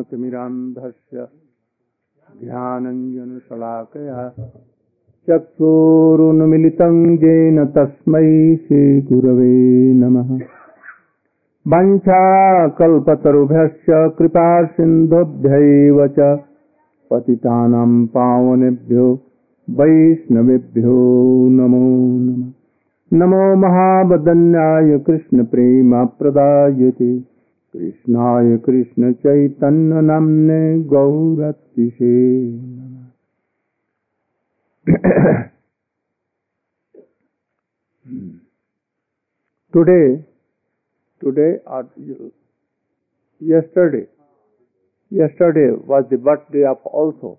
[0.00, 1.28] ज्ञानतिमिरान्धस्य
[2.44, 4.32] ध्यानञ्जनशलाकया
[5.30, 10.38] चक्षुरुन्मिलितं येन तस्मै श्रीगुरवे नमः।
[11.68, 16.38] वञ्चाकल्पतरुभ्यश्च कृपासिन्धुभ्यैव च,
[17.10, 19.20] पतितानां पावनेभ्यो,
[19.70, 22.52] वैष्णवेभ्यो नमो नमः।
[23.12, 27.39] नमो महावदन्याय कृष्णप्रेमप्रदायते
[27.74, 32.16] कृष्णाय कृष्ण चैतन्य नमने गौरतिशे
[39.74, 40.02] today
[41.22, 41.84] today or
[43.42, 44.02] yesterday
[45.12, 47.32] yesterday was the birthday of also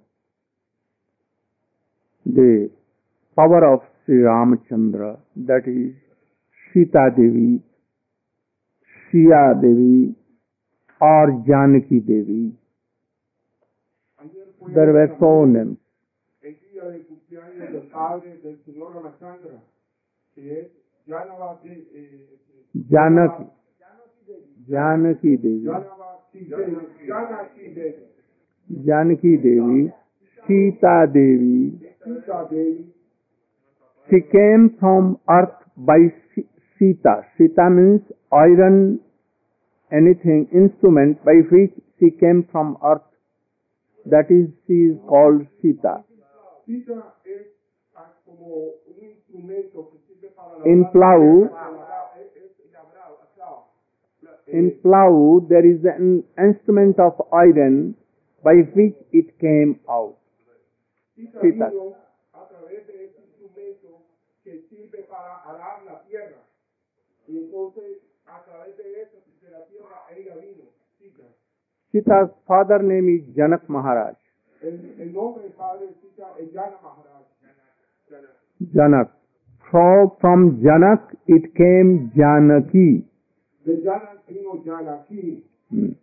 [2.26, 2.48] the
[3.38, 5.12] power of Shri Ramachandra
[5.52, 5.92] that is
[6.72, 7.58] Sita Devi
[9.14, 10.21] Siya Devi
[11.02, 12.54] or Janaki Devi.
[14.20, 15.78] Ayer fue There were so names.
[16.44, 19.62] el día del cumpleaños del padre del señor Ramachandra,
[20.36, 20.68] que es
[21.08, 22.30] Janava de, eh,
[22.90, 23.46] Janaki,
[24.70, 26.48] Janaki Devi, Janava Devi,
[27.08, 28.06] Janaki Devi,
[28.86, 29.92] Janaki Devi,
[30.48, 31.80] Sita Devi.
[32.04, 32.94] Sita Devi,
[34.10, 36.48] She came from earth by Si-
[36.78, 37.24] Sita.
[37.38, 39.00] Sita means iron,
[39.92, 43.02] anything, instrument by which she came from earth.
[44.06, 46.04] That is, she is called Sita.
[46.68, 47.42] In eh,
[54.54, 57.96] in plow, there is an instrument of iron
[58.44, 60.18] by which it came out.
[61.16, 61.72] Sita
[67.28, 70.11] entonces, a través de eso, de la tierra, ella vino, Sita.
[71.92, 74.16] Sita's father name is Janak Maharaj.
[74.64, 77.26] El, el nombre del padre de Sita es Jana Maharaj.
[78.10, 78.30] Jana.
[78.74, 79.12] Janak.
[79.70, 83.04] From, from Janak, it came Janaki.
[83.66, 85.44] De Jana vino Janaki.
[85.70, 85.94] Hmm.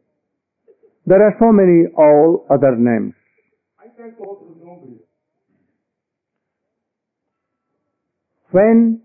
[1.07, 3.15] There are so many all other names.
[3.79, 5.01] Hay tantos otros nombres.
[8.51, 9.01] When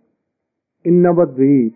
[0.84, 1.76] in Navadvip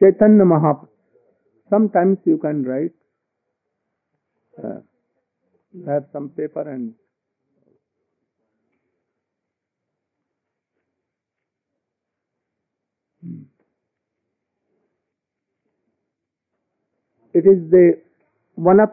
[0.00, 0.88] Chaitanya Mahaprabhu.
[1.70, 2.92] Sometimes you can write.
[4.62, 4.80] Uh,
[5.86, 6.94] have some paper and
[13.22, 13.42] Hmm.
[17.32, 18.02] It is the
[18.56, 18.90] one of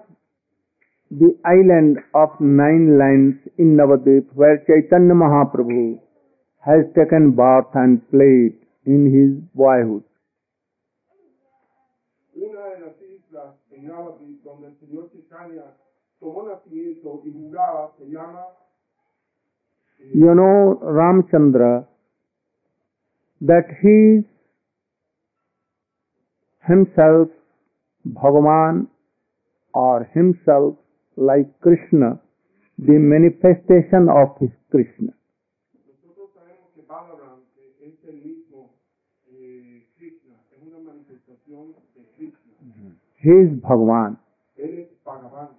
[1.10, 6.00] the island of nine lands in Navadvip where Chaitanya Mahaprabhu
[6.64, 8.54] has taken birth and played
[8.90, 10.04] in his boyhood.
[12.36, 15.66] Una de las islas en Navadvip donde el señor Chaitanya
[16.20, 18.46] tomó nacimiento y jugaba se llama
[20.00, 21.88] eh, You know Ramchandra
[23.42, 24.26] that he is
[26.68, 27.30] himself
[28.06, 28.88] Bhagavan
[29.74, 30.76] or himself
[31.16, 32.20] like Krishna,
[32.78, 35.14] the manifestation of his Krishna.
[35.86, 38.72] Nosotros sabemos que Balaram que es el mismo
[39.28, 41.19] eh, Krishna, es una manifestación de Krishna.
[43.22, 44.18] He is Bhagavan.
[44.58, 45.50] Él es Bhagavan.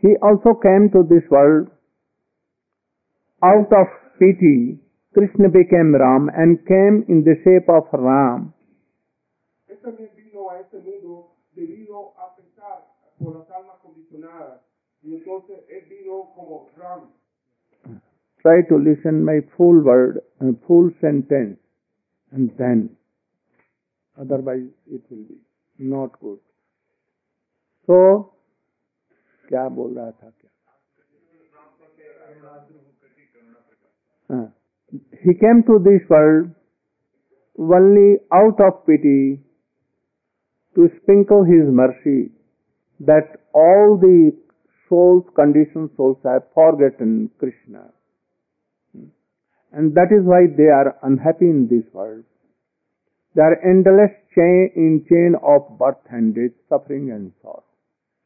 [0.00, 1.70] He also came to this world
[3.42, 3.86] out of
[4.18, 4.80] pity.
[5.14, 8.52] Krishna became Ram and came in the shape of Ram.
[9.68, 12.84] Él también vino a este mundo debido a pesar
[13.18, 14.60] por las almas condicionadas.
[15.02, 17.12] Y entonces él vino como Ram.
[18.42, 20.20] Try to listen my full word,
[20.66, 21.58] full sentence,
[22.32, 22.96] and then
[24.17, 25.39] Otherwise, it will be
[25.77, 26.39] not good.
[27.87, 27.97] So,
[29.49, 30.49] क्या बोल रहा था क्या
[34.29, 34.47] Uh,
[35.23, 36.51] he came to this world
[37.57, 39.39] only out of pity
[40.75, 42.31] to sprinkle his mercy
[42.99, 44.31] that all the
[44.87, 47.91] souls, conditioned souls have forgotten Krishna.
[49.71, 52.23] And that is why they are unhappy in this world.
[53.34, 57.64] They are endless chain in chain of birth and death, suffering and sorrow.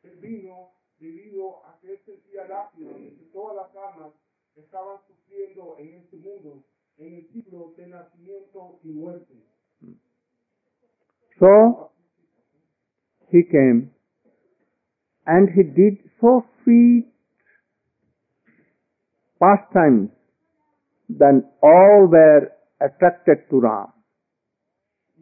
[0.04, 4.12] Él vino debido a que él sentía lástima de que todas las almas
[4.54, 6.62] estaban sufriendo en este mundo,
[6.98, 9.34] en el ciclo de nacimiento y muerte.
[11.38, 11.92] So
[13.30, 13.92] he came
[15.24, 17.06] and he did so sweet
[19.40, 20.10] pastimes
[21.08, 23.92] that all were attracted to Ram.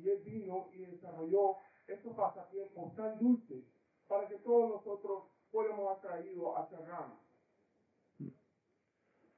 [0.06, 1.56] Y él vino y desarrolló
[1.88, 3.64] estos pasatiempos tan dulces
[4.06, 7.10] para que todos nosotros fuéramos atraídos hacia Ram.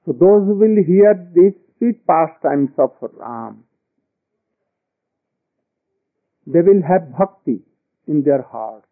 [0.05, 3.65] So those who will hear these sweet pastimes of Ram,
[6.47, 7.65] they will have bhakti
[8.07, 8.85] in their heart.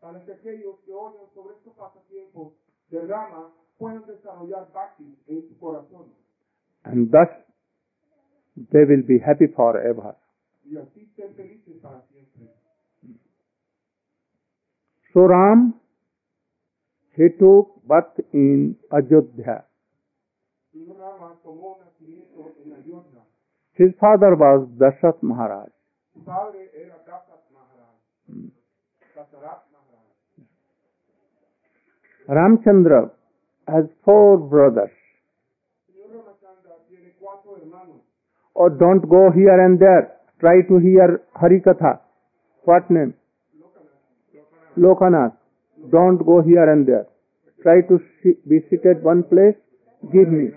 [0.00, 2.52] Para que aquellos que oyen sobre estos pasatiempos
[2.90, 6.06] de Rama puedan desarrollar bhakti en su corazón.
[6.84, 7.26] and thus
[8.70, 10.14] they will be happy forever.
[10.68, 12.50] Y así estén felices para siempre.
[15.12, 15.80] So Ram,
[17.16, 19.66] he took birth in Ajodhya.
[20.72, 23.22] Señor Rama tomó nacimiento en Ayodhya.
[23.74, 25.70] His father was Dashath Maharaj.
[26.12, 27.40] Su padre era Dasat
[28.28, 28.50] hmm.
[29.14, 29.46] Maharaj.
[32.28, 33.10] Ramchandra
[33.68, 34.90] has four brothers.
[35.86, 38.02] Señor Ramachandra tiene cuatro hermanos.
[38.54, 40.15] Oh, don't go here and there.
[40.40, 42.00] Try to hear Harikatha.
[42.64, 43.14] What name?
[44.78, 45.36] Lokanath.
[45.90, 47.06] Don't go here and there.
[47.62, 47.98] Try to
[48.48, 49.54] be seated one place.
[50.12, 50.50] Give me.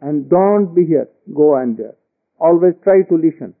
[0.00, 1.08] And don't be here.
[1.34, 1.94] Go and there.
[2.38, 3.54] Always try to listen.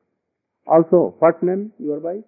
[0.66, 1.72] Also, what name?
[1.78, 2.24] Your wife?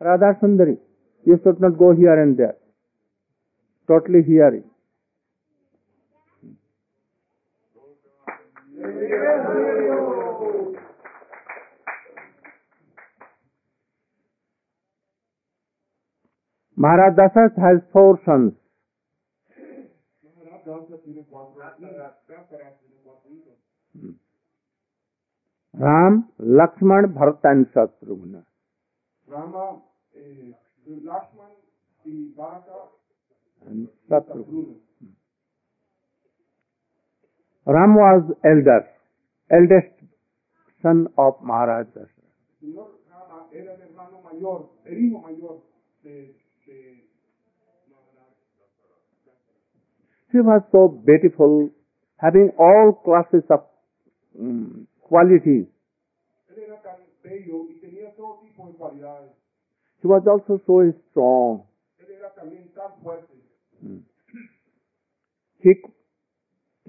[0.00, 0.78] Radha Sundari.
[1.24, 2.56] You should not go here and there.
[3.88, 4.64] Totally hearing.
[16.82, 18.54] Maharaj Dashath has four sons.
[20.24, 21.94] Maharaj Dasa tiene cuatro hijos.
[22.28, 23.58] Dasarat tiene cuatro hijos.
[25.74, 28.44] Ram, Lakshman, Bharat and Shatrugna.
[29.28, 29.82] Rama,
[30.14, 30.52] eh,
[30.86, 31.52] Lakshman
[32.04, 32.90] y Bharata
[33.66, 34.44] And y Shatrugna.
[34.44, 34.76] Shatrugna.
[37.64, 38.90] Ram was elder,
[39.50, 39.94] eldest
[40.82, 42.32] son of Maharaj Dashath.
[42.60, 45.62] Señor Rama era el hermano mayor, el hijo mayor
[46.02, 46.34] de,
[46.66, 47.08] de
[47.88, 48.28] Maharaj.
[50.32, 51.68] He was so beautiful,
[52.16, 53.60] having all classes of
[54.32, 55.66] mm, qualities.
[56.48, 59.30] Él era tan bello y tenía todo tipo de cualidades.
[60.02, 61.64] He was also so strong.
[62.00, 63.32] Él era también tan fuerte.
[65.60, 65.74] He,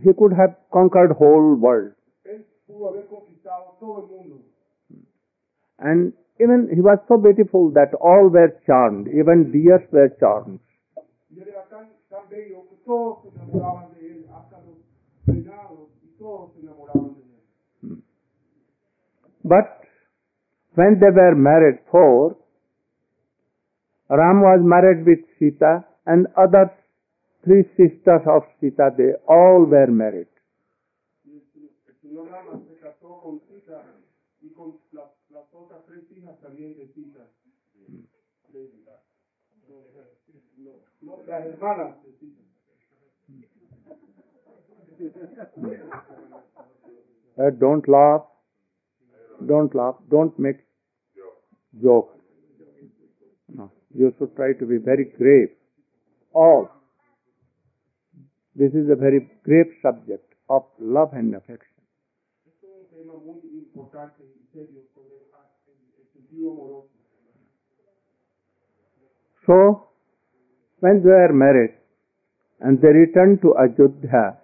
[0.01, 1.93] he could have conquered whole world.
[2.23, 4.43] Él pudo haber conquistado todo el mundo.
[5.79, 10.61] And even he was so beautiful that all were charmed, even deers were charmed.
[11.29, 14.77] Y él era tan, tan bello que todos se enamoraban de él, hasta los
[15.27, 18.03] y todos se enamoraban de él.
[19.43, 19.65] But
[20.75, 22.37] when they were married, four,
[24.09, 26.71] Ram was married with Sita and other
[27.43, 30.27] three sisters of Sita, they all were married.
[47.39, 48.21] Uh, don't laugh.
[49.47, 49.95] Don't laugh.
[50.09, 50.57] Don't make
[51.81, 52.19] jokes.
[53.53, 53.71] No.
[53.95, 55.49] You should try to be very grave.
[56.33, 56.69] All.
[58.55, 61.73] This is a very grave subject of love and affection.
[69.45, 69.87] So,
[70.79, 71.73] when they were married
[72.59, 74.37] and they returned to Ajodhya,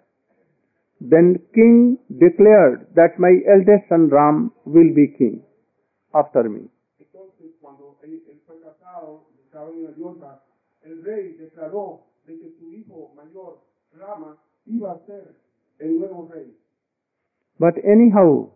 [0.99, 5.41] then king declared that my eldest son Ram will be king
[6.13, 6.67] after me.
[6.99, 10.41] Entonces, cuando él, él fue casado, estaba en Ayodhya,
[10.83, 13.59] el rey declaró de que su hijo mayor,
[13.97, 15.35] Rama, iba a ser
[15.79, 16.55] el nuevo rey.
[17.59, 18.51] But anyhow,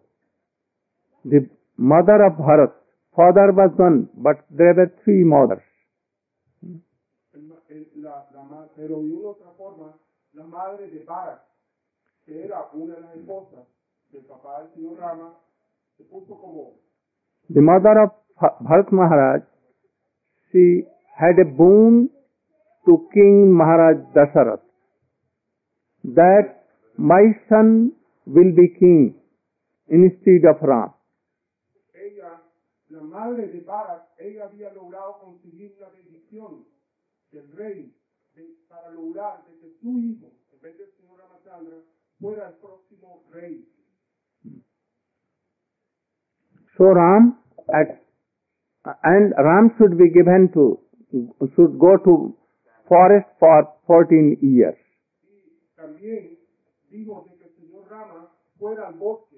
[1.25, 2.73] the mother of Bharat,
[3.15, 5.63] father was one, but there were three mothers.
[7.33, 9.97] El ma- el- la, la pero de una otra forma,
[10.33, 11.41] la madre de Bharat,
[12.27, 13.68] era una de las esposas
[14.12, 15.38] del papá del señor Rama,
[15.98, 16.75] se puso como
[17.53, 18.12] The mother of
[18.62, 19.44] Bharat Maharaj,
[20.51, 20.86] she
[21.18, 22.10] had a boon
[22.86, 24.62] to King Maharaj Dasarath
[26.15, 26.65] that
[26.98, 27.94] my son
[28.25, 29.15] will be king
[29.88, 30.94] instead of Ram.
[31.94, 32.42] ella
[32.89, 36.65] la madre de Barak, ella había logrado conseguir una bendición
[37.32, 37.94] del rey
[38.36, 41.77] de- para lograr de que su hijo, en vez del señor Ramachandra,
[42.32, 43.65] el próximo rey.
[46.77, 47.38] So Ram
[47.74, 48.01] at,
[49.03, 50.80] and Ram should be given to
[51.56, 52.36] should go to
[52.88, 54.77] forest for 14 years.
[55.24, 56.39] Y también
[56.89, 59.38] dijo de que el señor Rama fuera al bosque,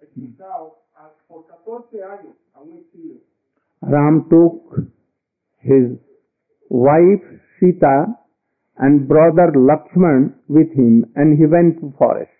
[0.00, 0.78] expulsado
[1.28, 3.20] por 14 años a un exilio.
[3.80, 4.76] Ram took
[5.60, 5.98] his
[6.68, 7.24] wife
[7.58, 8.18] Sita
[8.78, 12.30] and brother Lakshman with him and he went to forest.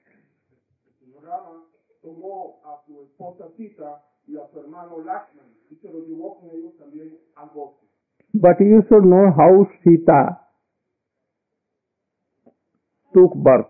[8.34, 10.38] But you should know how Sita
[13.14, 13.66] took birth.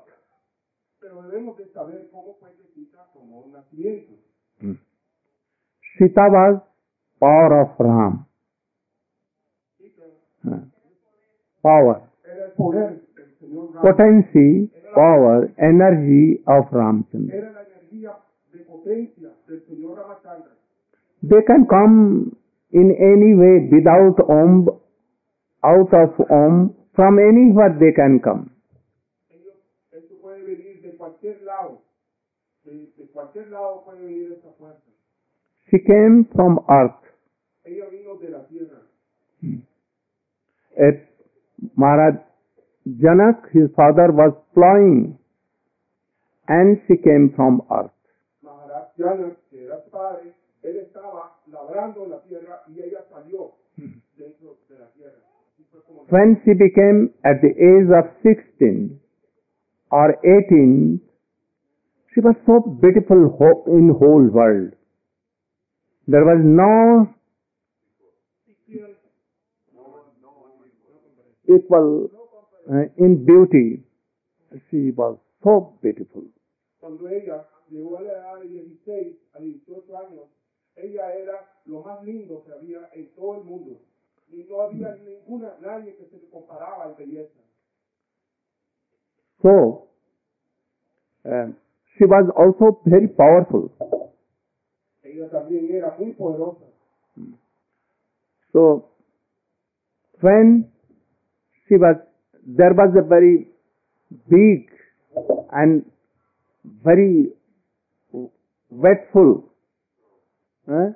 [4.61, 6.61] Que Sita was
[7.21, 8.27] power of Ram.
[10.47, 10.59] Uh,
[11.63, 12.09] Power.
[12.59, 17.37] Era el poder del señor Rama, Potency, power, energy of Ramchandra.
[17.37, 18.13] era la energía
[18.53, 20.53] de potencia del señor Ramachandra.
[21.23, 22.37] They can come
[22.73, 24.69] in any way without Om,
[25.65, 28.51] out of Om, from anywhere they can come.
[29.31, 29.55] Ellos,
[29.93, 31.83] esto puede venir de cualquier lado.
[32.65, 34.83] De, de cualquier lado puede venir esta fuerza.
[35.71, 37.03] She came from earth.
[37.65, 38.83] Ella vino de la tierra.
[39.43, 39.61] Hmm.
[40.79, 41.09] At
[41.75, 42.28] Maharaj
[42.97, 45.19] Janak, his father was plowing,
[46.49, 47.93] and she came from earth.
[48.43, 54.57] Maharaj Janak, que era su padre, él estaba labrando la tierra y ella salió dentro
[54.69, 55.19] de la tierra.
[55.53, 58.99] Así fue como When she became at the age of 16
[59.91, 61.01] or 18,
[62.15, 64.75] she was so beautiful in whole world.
[66.07, 67.15] There was no
[71.49, 72.11] equal
[72.69, 73.83] uh, in beauty.
[74.71, 76.25] She was so beautiful.
[76.81, 80.25] Cuando ella llegó a la edad de 16 a 18 años,
[80.77, 83.81] ella era lo más lindo que había en todo el mundo.
[84.31, 87.41] Y no había ninguna, nadie que se le comparaba en belleza.
[89.43, 89.89] So,
[91.25, 91.53] uh,
[91.97, 93.71] she was also very powerful.
[95.03, 96.67] Ella también era muy poderosa.
[98.53, 98.91] So,
[100.21, 100.71] when
[101.69, 101.97] she was,
[102.57, 103.47] there was a very
[104.29, 104.71] big
[105.53, 105.85] and
[106.83, 107.29] very
[108.71, 109.45] wetful,
[110.71, 110.91] uh,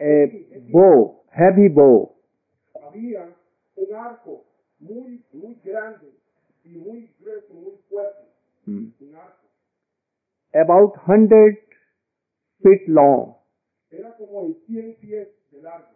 [0.00, 0.26] a
[0.72, 2.14] bow, heavy bow,
[2.82, 3.28] Había
[3.76, 4.44] un arco
[4.80, 6.10] muy, muy grande
[6.64, 8.24] y muy grueso, muy fuerte.
[8.66, 9.46] Un arco.
[10.54, 11.28] about 100
[12.62, 13.34] feet long.
[13.90, 15.88] Era como de 100 pies de largo.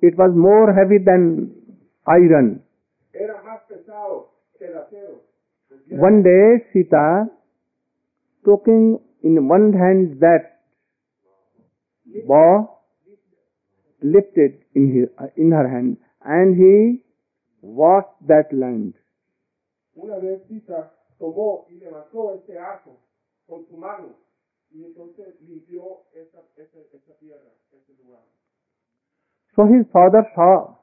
[0.00, 1.54] It was more heavy than
[2.06, 2.64] iron.
[3.12, 4.31] Era más pesado que el acero.
[5.90, 7.26] One day, Sita,
[8.44, 10.60] taking in one hand that
[12.26, 12.78] bow,
[14.02, 17.02] lifted in, his, uh, in her hand, and he
[17.60, 18.94] walked that land.
[19.96, 22.98] Una vez Sita tomó y levantó este arco
[23.46, 24.16] con su mano
[24.70, 28.22] y entonces limpió esa, esa, esa tierra, ese lugar.
[29.54, 30.74] So his father saw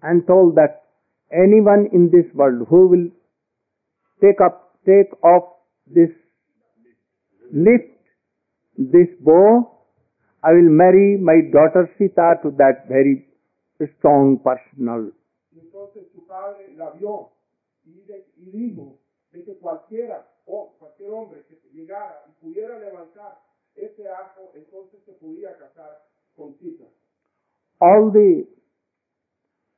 [0.00, 0.84] and told that
[1.32, 3.10] anyone in this world who will
[4.22, 5.44] take up, take off
[5.86, 6.10] this,
[7.52, 7.90] lift
[8.78, 9.68] this bow,
[10.42, 13.26] I will marry my daughter Sita to that very
[13.98, 15.10] strong personal.
[15.54, 17.30] Entonces su padre la vio
[17.84, 18.98] y, de- y dijo
[19.32, 23.38] de que cualquiera o cualquier hombre que llegara y pudiera levantar
[23.74, 25.98] ese arco, entonces se podía casar
[26.36, 26.84] con Sita.
[27.80, 28.46] All the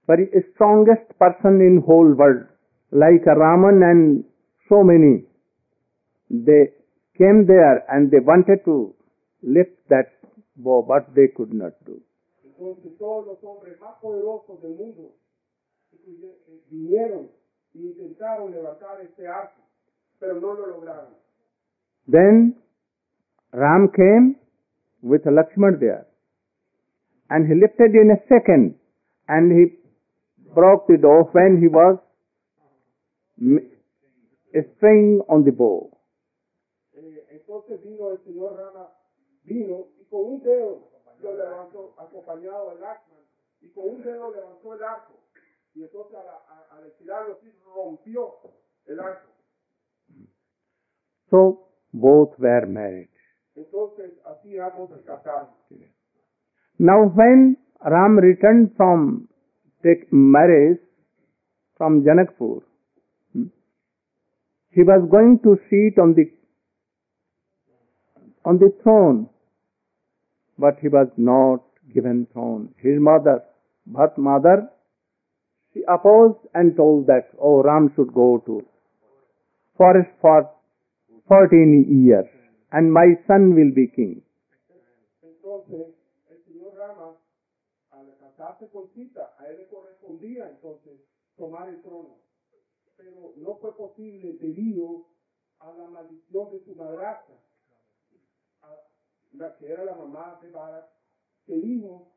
[0.06, 2.46] very strongest person in whole world,
[2.90, 4.24] like Ravan and
[4.68, 5.24] so many,
[6.30, 6.72] they
[7.16, 8.94] came there and they wanted to
[9.42, 10.12] lift that
[10.56, 12.00] bow, but they could not do.
[12.44, 15.12] Entonces todos los hombres más poderosos del mundo
[16.70, 17.28] vinieron
[17.74, 19.60] e intentaron levantar este arco,
[20.18, 21.14] pero no lo lograron.
[22.06, 22.56] Then
[23.52, 24.36] Ram came
[25.02, 26.06] with Lakshman there,
[27.30, 28.76] and he lifted in a second,
[29.28, 29.78] and he
[30.54, 31.98] broke the door when he was
[34.54, 35.90] m- string on the bow.
[36.94, 38.90] Eh, entonces vino el señor Rama,
[39.44, 43.20] vino y con un dedo lo levantó, acompañado del Lakshman,
[43.60, 45.14] y con un dedo levantó el arco.
[45.74, 48.34] Y entonces al, a- al estirarlo así rompió
[48.86, 49.30] el arco.
[51.30, 53.08] So both were married.
[53.56, 55.48] Entonces así ambos se casaron.
[56.78, 59.28] Now when Ram returned from
[59.82, 60.80] take marriage
[61.76, 62.62] from Janakpur,
[64.74, 66.30] he was going to sit on the
[68.44, 69.28] on the throne,
[70.58, 71.62] but he was not
[71.94, 72.74] given throne.
[72.78, 73.42] His mother,
[73.90, 74.68] Bhat mother,
[75.72, 78.62] she opposed and told that, oh, Ram should go to
[79.76, 80.50] forest for
[81.28, 82.26] 14 years
[82.72, 84.22] and my son will be king.
[91.96, 92.23] Él.
[92.96, 95.06] Pero no fue posible debido
[95.60, 97.34] a la maldición de su madrastra,
[99.32, 100.86] la que era la mamá de Bharat,
[101.46, 102.12] que el hijo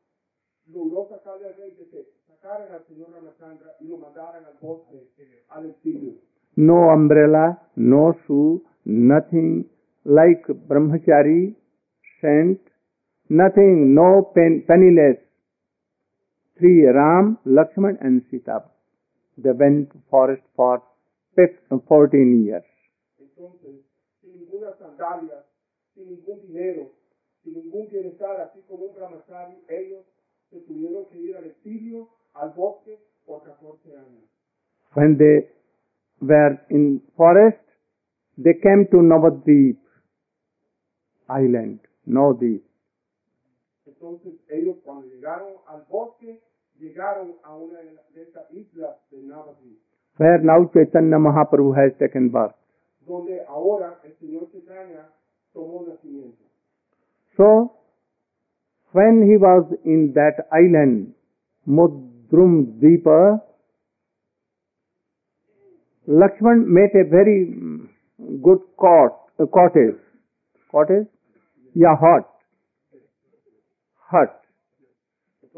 [0.66, 5.44] logró sacarle al rey de que sacaran al señor Ramachandra y lo mandaran al bosque,
[5.48, 6.14] al exilio.
[6.56, 9.68] No umbrella, no shoe, nothing
[10.04, 11.56] like brahmachari,
[12.20, 12.60] saint,
[13.28, 15.18] nothing, no pen, penniless.
[16.56, 18.64] Three, Ram, Lakshman and Sita.
[19.40, 20.82] They went to forest for
[21.36, 22.64] fif- 14 years.
[23.18, 23.84] Entonces,
[24.20, 25.44] sin ninguna sandalia,
[25.94, 26.90] sin ningún dinero,
[27.44, 30.04] sin ningún bienestar, así como un brahmachari, ellos
[30.50, 34.24] se tuvieron que ir al exilio, al bosque, por 14 años.
[34.94, 35.48] When they
[36.20, 37.60] were in forest,
[38.42, 39.78] they came to Navadvip
[41.28, 42.64] island, Navadvip.
[43.86, 46.40] Entonces, ellos cuando llegaron al bosque,
[46.78, 47.78] llegaron a una
[48.14, 49.18] de estas islas de
[50.18, 52.54] where now Chaitanya Mahaprabhu has taken birth.
[53.08, 55.08] donde ahora el señor Chaitanya
[55.54, 56.44] tomó nacimiento.
[57.36, 57.72] So,
[58.92, 61.14] when he was in that island,
[61.66, 63.42] Mudrum Deepa,
[66.06, 67.88] Lakshman met a very mm,
[68.42, 69.96] good cot, a cottage.
[70.70, 71.06] Cottage?
[71.74, 72.26] Yeah, hut.
[74.10, 74.30] Hut.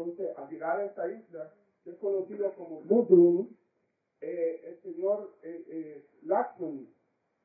[0.01, 1.51] Entonces, al llegar a esta isla,
[1.83, 2.81] que es conocido como
[4.21, 6.05] eh, el señor eh, eh,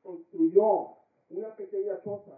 [0.03, 0.97] construyó
[1.29, 2.37] una pequeña choza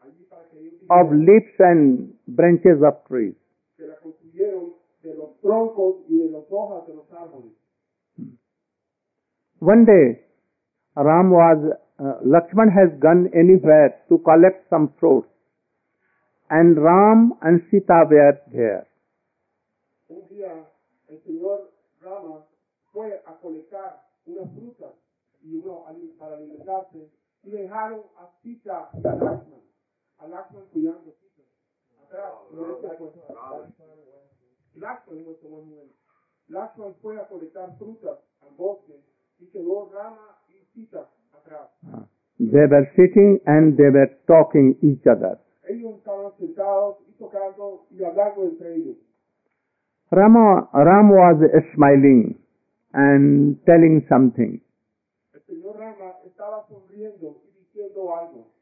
[0.00, 3.36] allí para que ellos Of leaves and branches of trees.
[3.76, 7.52] que la construyeron de los troncos y de las hojas de los árboles.
[9.60, 10.24] One day,
[10.96, 11.58] Ram was,
[11.98, 15.28] uh, Lakshman has gone anywhere to collect some fruits.
[16.50, 18.86] And Ram and Sita were there.
[20.12, 20.68] Un día,
[21.08, 21.72] el señor
[22.02, 22.46] Rama
[22.92, 24.92] fue a colectar unas frutas
[25.40, 25.86] y uno
[26.18, 27.10] para alimentarse
[27.42, 29.62] y dejaron a Sita y a Lakshman,
[30.18, 31.42] a Lakshman cuidando a Sita.
[32.04, 32.88] Atrás, no este.
[34.74, 35.92] Lakshman was the one who went.
[36.48, 39.00] Lakshman fue a colectar frutas al bosque
[39.38, 41.70] y quedó Rama y Sita atrás.
[42.38, 45.38] They were sitting and they were talking each other.
[45.66, 48.96] Ellos estaban sentados y tocando y hablando entre ellos.
[50.12, 51.40] Rama, Ram was
[51.74, 52.36] smiling
[52.92, 54.60] and telling something.
[55.32, 58.52] El señor Rama estaba sonriendo y diciendo algo.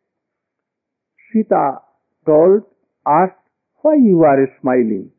[1.32, 1.82] Sita
[2.24, 2.62] told,
[3.04, 3.42] asked,
[3.82, 5.10] why you are smiling?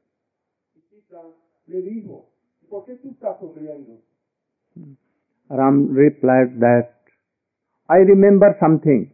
[0.73, 1.21] Y Sita
[1.67, 2.29] le dijo,
[2.69, 3.99] ¿por qué tú estás sonriendo?
[5.49, 6.95] Ram replied that,
[7.89, 9.11] I remember something.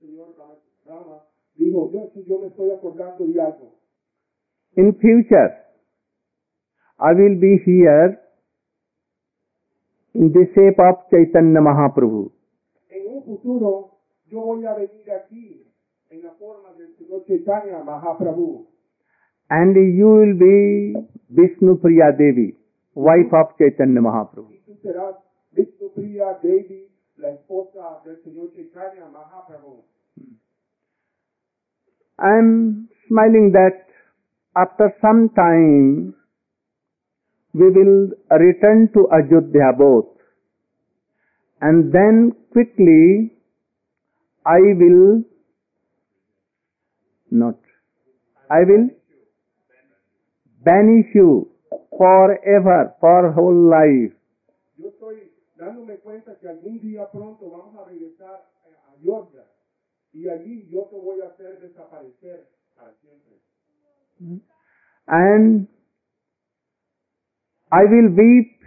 [0.00, 0.54] El señor Rama,
[0.86, 1.22] Rama
[1.54, 3.74] dijo, yo, yo me estoy acordando de algo.
[4.76, 5.68] In future,
[7.02, 8.20] I will be here
[10.14, 12.30] in the shape of Chaitanya Mahaprabhu.
[12.90, 15.64] En un futuro, yo voy a venir aquí
[16.10, 18.66] en la forma del señor Chaitanya Mahaprabhu.
[19.48, 20.94] And you will be
[21.30, 22.54] Vishnu Priya Devi,
[22.94, 24.52] wife of Chaitanya Mahaprabhu.
[24.52, 25.16] Y tú serás
[25.52, 26.86] Vishnu Priya Devi,
[27.16, 29.84] la esposa del señor Chaitanya Mahaprabhu.
[32.18, 33.86] I am smiling that
[34.54, 36.14] after some time
[37.52, 40.06] we will return to Ajodhya both.
[41.60, 43.32] And then quickly
[44.46, 45.24] I will
[47.30, 47.58] not.
[48.50, 48.90] I will
[50.64, 51.50] banish you
[51.96, 54.16] forever, for whole life.
[54.76, 59.44] Yo estoy dándome cuenta que algún día pronto vamos a regresar a Ayodhya
[60.12, 63.36] y allí yo te voy a hacer desaparecer para siempre.
[65.06, 65.68] And
[67.72, 68.62] I will weep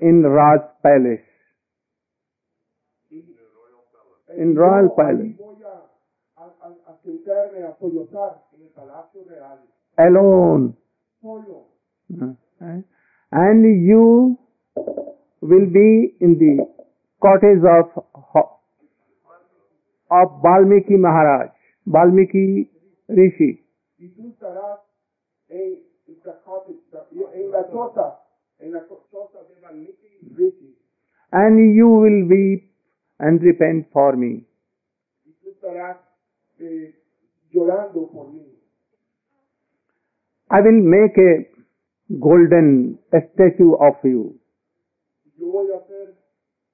[0.00, 1.20] in Raj Palace.
[4.36, 5.36] In Royal Palace.
[9.98, 10.74] alone.
[13.30, 14.38] And you
[15.40, 16.66] will be in the
[17.20, 18.04] cottage of
[20.10, 21.48] of Valmiki Maharaj,
[21.86, 22.68] Valmiki
[23.08, 23.62] Rishi.
[26.24, 26.80] The cottage,
[27.34, 28.20] en la choza,
[28.60, 30.76] en la choza de Valmiki Rishi.
[31.32, 32.70] and you will weep
[33.18, 34.46] and repent for me.
[35.26, 35.98] Y tú estarás
[36.58, 36.94] eh,
[37.50, 38.46] llorando por mí.
[40.50, 41.48] I will make a
[42.18, 44.38] golden statue of you.
[45.38, 46.14] Yo voy a hacer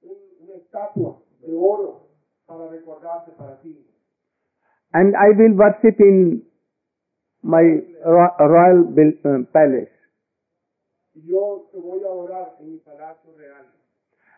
[0.01, 2.09] un- una estatua de oro
[2.45, 3.85] para recordarte para ti.
[4.93, 6.43] and I will worship in
[7.43, 9.91] my royal uh, palace.
[11.15, 13.65] Y yo te voy a adorar en mi palacio real.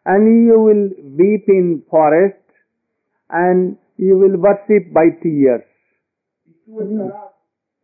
[0.04, 2.40] And you will weep in forest,
[3.30, 5.64] and you will worship by tears.
[6.46, 7.34] Y tú estarás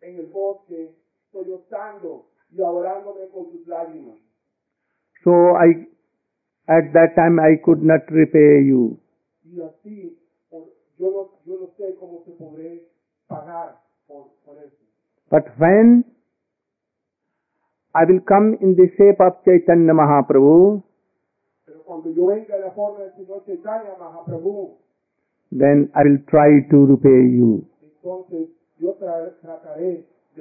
[0.02, 0.96] en el bosque
[1.32, 4.18] sollozando y adorándome con tus lágrimas.
[5.24, 5.88] So I,
[6.68, 9.00] at that time, I could not repay you.
[15.30, 16.06] But when
[17.94, 20.84] I will come in the shape of Chaitanya Mahaprabhu,
[21.66, 24.78] Pero cuando yo venga en la forma del Señor Chaitanya Mahaprabhu,
[25.52, 27.66] then I will try to repay you.